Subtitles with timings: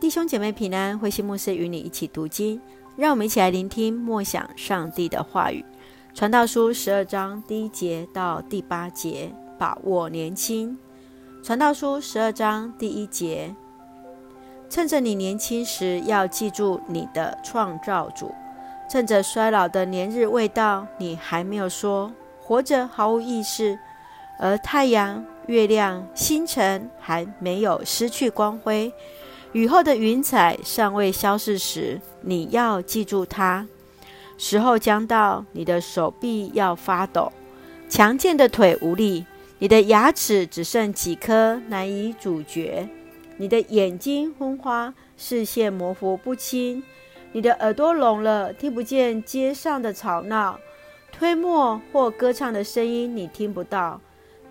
[0.00, 2.60] 弟兄姐妹平安，慧馨牧师与你一起读经，
[2.96, 5.64] 让我们一起来聆听默想上帝的话语。
[6.12, 10.76] 传道书十二章第一节到第八节，把握年轻。
[11.42, 13.54] 传道书十二章第一节，
[14.68, 18.26] 趁着你年轻时，要记住你的创造主；
[18.90, 23.78] 趁着衰老的年日未到，你还没有说活着毫无意识，
[24.38, 28.92] 而太阳、月亮、星辰还没有失去光辉。
[29.54, 33.64] 雨后的云彩尚未消逝时，你要记住它。
[34.36, 37.32] 时候将到，你的手臂要发抖，
[37.88, 39.24] 强健的腿无力，
[39.60, 42.88] 你的牙齿只剩几颗，难以咀嚼。
[43.36, 46.82] 你的眼睛昏花，视线模糊不清。
[47.30, 50.58] 你的耳朵聋了，听不见街上的吵闹、
[51.12, 54.00] 推磨或歌唱的声音，你听不到。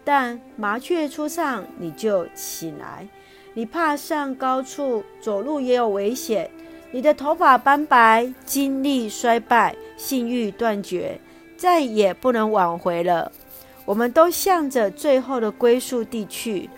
[0.05, 3.05] 但麻雀初上，你就起来。
[3.53, 6.49] 你怕上高处，走路也有危险。
[6.91, 11.19] 你的头发斑白，精力衰败，性欲断绝，
[11.55, 13.31] 再也不能挽回了。
[13.85, 16.69] 我们都向着最后的归宿地去。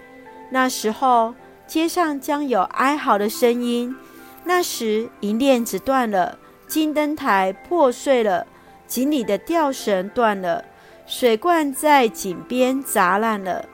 [0.50, 1.34] 那时候，
[1.67, 3.95] 街上将有哀嚎的声音。
[4.44, 8.45] 那时，银链子断了，金灯台破碎了，
[8.88, 10.64] 井里的吊绳断了，
[11.06, 13.66] 水罐在井边砸烂了。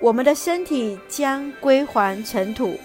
[0.00, 2.78] 我们的身体将归还尘土，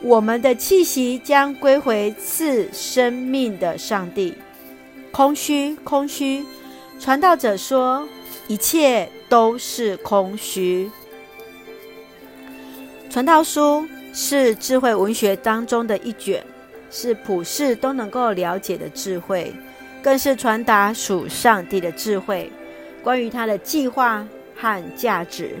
[0.00, 4.34] 我们的气息将归回赐生命的上帝。
[5.10, 6.44] 空虚，空虚！
[7.00, 8.06] 传道者说，
[8.46, 10.88] 一切都是空虚。
[13.10, 16.44] 传道书是智慧文学当中的一卷，
[16.88, 19.52] 是普世都能够了解的智慧，
[20.00, 22.52] 更是传达属上帝的智慧，
[23.02, 25.56] 关于他的计划和价值。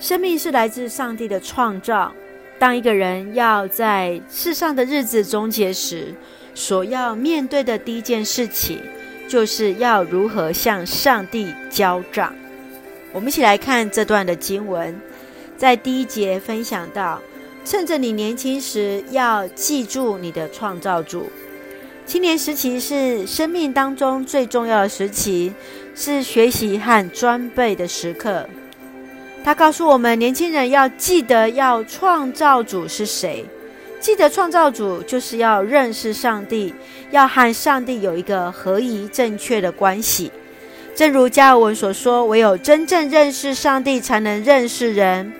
[0.00, 2.10] 生命是来自上帝的创造。
[2.58, 6.14] 当一个人要在世上的日子终结时，
[6.54, 8.80] 所要面对的第一件事情，
[9.28, 12.34] 就是要如何向上帝交账。
[13.12, 14.98] 我们一起来看这段的经文，
[15.58, 17.20] 在第一节分享到：
[17.64, 21.30] 趁着你年轻时，要记住你的创造主。
[22.06, 25.52] 青年时期是生命当中最重要的时期，
[25.94, 28.48] 是学习和装备的时刻。
[29.42, 33.44] 他告诉我们，年轻人要记得，要创造主是谁。
[33.98, 36.74] 记得创造主，就是要认识上帝，
[37.10, 40.30] 要和上帝有一个合宜正确的关系。
[40.94, 45.30] 正如加尔文所说：“唯有真正认识上帝，才能认识人；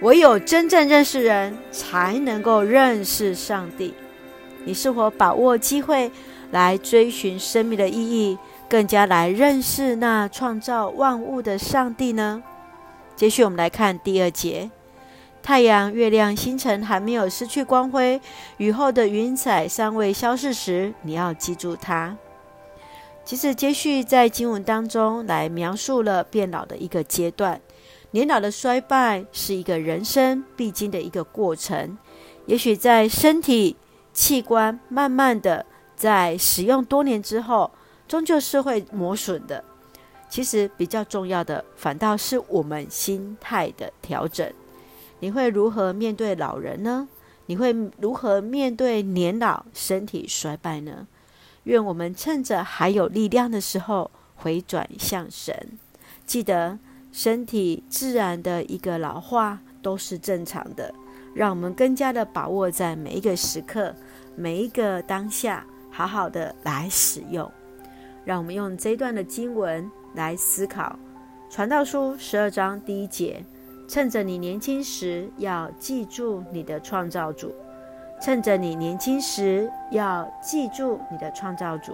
[0.00, 3.94] 唯有真正认识人，才能够认识上帝。”
[4.64, 6.10] 你是否把握机会
[6.50, 8.36] 来追寻生命的意义，
[8.68, 12.42] 更加来认识那创造万物的上帝呢？
[13.16, 14.70] 接续我们来看第二节，
[15.42, 18.20] 太阳、月亮、星辰还没有失去光辉，
[18.58, 22.14] 雨后的云彩尚未消逝时，你要记住它。
[23.24, 27.58] 其实接续在经文当中来描述了变老的一个阶段，
[28.10, 31.96] 年老的衰败是一个人生必经的一个过程。
[32.44, 33.76] 也许在身体
[34.12, 35.64] 器官慢慢的
[35.96, 37.70] 在使用多年之后，
[38.06, 39.64] 终究是会磨损的。
[40.28, 44.52] 其实比较重要的，反倒是我们心态的调整。
[45.20, 47.08] 你会如何面对老人呢？
[47.46, 51.06] 你会如何面对年老、身体衰败呢？
[51.62, 55.54] 愿我们趁着还有力量的时候，回转向神。
[56.26, 56.78] 记得
[57.12, 60.92] 身体自然的一个老化都是正常的，
[61.34, 63.94] 让我们更加的把握在每一个时刻、
[64.34, 67.50] 每一个当下，好好的来使用。
[68.24, 69.88] 让我们用这一段的经文。
[70.16, 70.98] 来思考，
[71.54, 73.44] 《传道书》十二章第一节：
[73.86, 77.50] 趁着你年轻时，要记住你的创造主；
[78.20, 81.92] 趁着你年轻时，要记住你的创造主。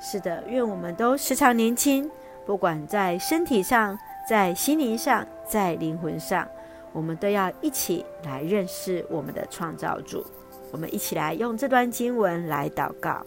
[0.00, 2.08] 是的，愿我们都时常年轻，
[2.44, 3.98] 不管在身体上、
[4.28, 6.46] 在心灵上、在灵魂上，
[6.92, 10.22] 我们都要一起来认识我们的创造主。
[10.70, 13.24] 我们一起来用这段经文来祷告。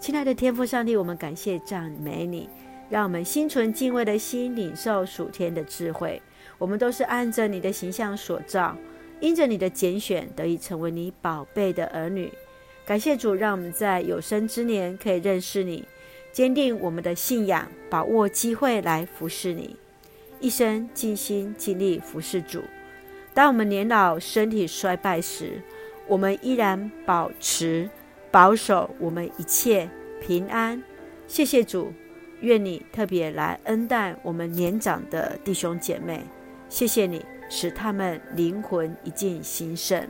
[0.00, 2.48] 亲爱的天父上帝，我们感谢赞美你。
[2.92, 6.20] 让我们心存敬畏的心，领受属天的智慧。
[6.58, 8.76] 我们都是按着你的形象所造，
[9.18, 12.30] 因着你的拣选，得以成为你宝贝的儿女。
[12.84, 15.88] 感谢主，让我们在有生之年可以认识你，
[16.32, 19.74] 坚定我们的信仰，把握机会来服侍你，
[20.38, 22.60] 一生尽心尽力服侍主。
[23.32, 25.62] 当我们年老、身体衰败时，
[26.06, 27.88] 我们依然保持、
[28.30, 29.88] 保守我们一切
[30.20, 30.82] 平安。
[31.26, 31.90] 谢谢主。
[32.42, 36.20] 愿你特别来恩待我们年长的弟兄姐妹，
[36.68, 40.06] 谢谢你使他们灵魂一进兴盛。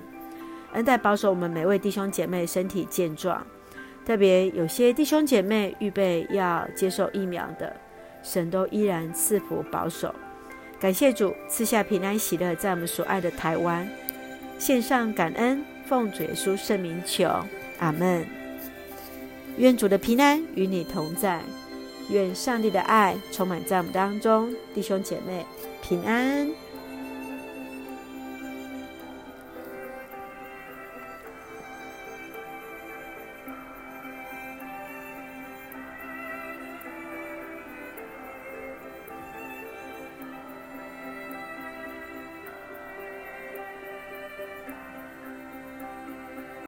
[0.72, 3.46] 恩待保守我们每位弟兄姐妹身体健壮。
[4.04, 7.76] 特别有些弟兄姐妹预备要接受疫苗的，
[8.22, 10.12] 神都依然赐福保守。
[10.80, 13.88] 感谢主赐下平安喜乐，在我们所爱的台湾，
[14.58, 17.28] 献上感恩，奉主耶稣圣名求，
[17.78, 18.26] 阿门。
[19.58, 21.42] 愿主的平安与你同在，
[22.12, 25.44] 愿上帝的爱充满在我们当中，弟兄姐妹
[25.82, 26.48] 平安。